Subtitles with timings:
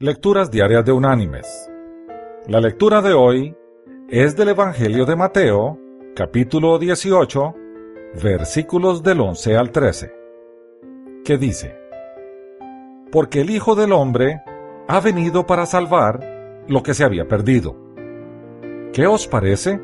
[0.00, 1.68] Lecturas Diarias de Unánimes.
[2.46, 3.56] La lectura de hoy
[4.08, 5.76] es del Evangelio de Mateo,
[6.14, 7.52] capítulo 18,
[8.22, 10.12] versículos del 11 al 13,
[11.24, 11.74] que dice,
[13.10, 14.40] Porque el Hijo del Hombre
[14.86, 17.74] ha venido para salvar lo que se había perdido.
[18.92, 19.80] ¿Qué os parece?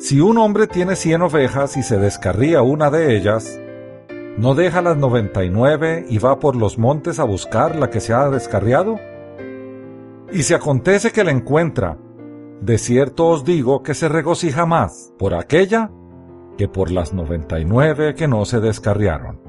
[0.00, 3.60] Si un hombre tiene cien ovejas y se descarría una de ellas,
[4.36, 8.00] ¿no deja las noventa y nueve y va por los montes a buscar la que
[8.00, 8.98] se ha descarriado?
[10.32, 11.98] Y si acontece que la encuentra,
[12.62, 15.90] de cierto os digo que se regocija más por aquella
[16.56, 19.40] que por las noventa y nueve que no se descarriaron.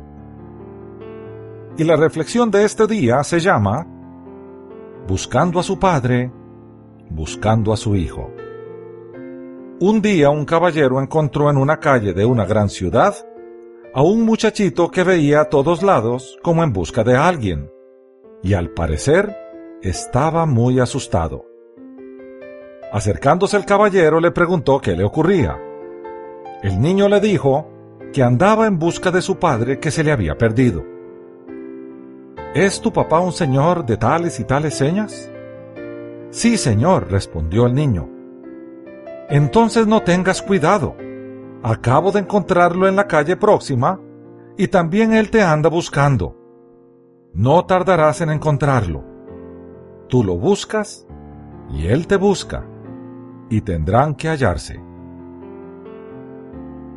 [1.78, 3.88] Y la reflexión de este día se llama
[5.08, 6.32] Buscando a su padre,
[7.10, 8.32] buscando a su hijo.
[9.80, 13.16] Un día un caballero encontró en una calle de una gran ciudad
[13.94, 17.70] a un muchachito que veía a todos lados como en busca de alguien,
[18.42, 19.43] y al parecer
[19.84, 21.46] estaba muy asustado.
[22.94, 25.60] Acercándose el caballero le preguntó qué le ocurría.
[26.62, 27.68] El niño le dijo
[28.14, 30.86] que andaba en busca de su padre que se le había perdido.
[32.56, 35.30] ¿Es tu papá un señor de tales y tales señas?
[36.30, 38.10] Sí, señor, respondió el niño.
[39.30, 40.96] Entonces no tengas cuidado.
[41.62, 44.00] Acabo de encontrarlo en la calle próxima
[44.58, 46.38] y también él te anda buscando.
[47.34, 49.13] No tardarás en encontrarlo.
[50.14, 51.08] Tú lo buscas
[51.72, 52.64] y Él te busca,
[53.50, 54.80] y tendrán que hallarse.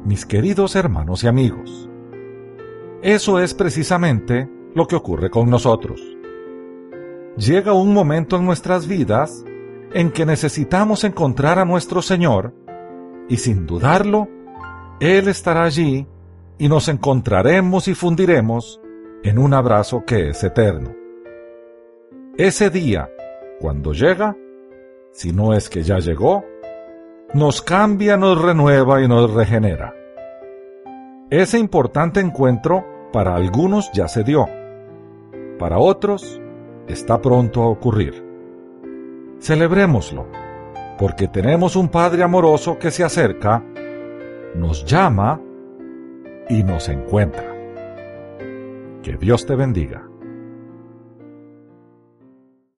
[0.05, 1.89] Mis queridos hermanos y amigos,
[3.01, 5.99] eso es precisamente lo que ocurre con nosotros.
[7.39, 9.47] Llega un momento en nuestras vidas
[9.95, 12.53] en que necesitamos encontrar a nuestro Señor,
[13.31, 14.29] y sin dudarlo,
[15.01, 16.07] Él estará allí
[16.59, 18.79] y nos encontraremos y fundiremos
[19.23, 21.06] en un abrazo que es eterno.
[22.39, 23.11] Ese día,
[23.61, 24.37] cuando llega,
[25.11, 26.45] si no es que ya llegó,
[27.33, 29.95] nos cambia, nos renueva y nos regenera.
[31.31, 34.47] Ese importante encuentro para algunos ya se dio,
[35.59, 36.39] para otros
[36.87, 38.23] está pronto a ocurrir.
[39.39, 40.27] Celebrémoslo,
[40.99, 43.65] porque tenemos un Padre amoroso que se acerca,
[44.55, 45.41] nos llama
[46.51, 47.51] y nos encuentra.
[49.03, 50.07] Que Dios te bendiga.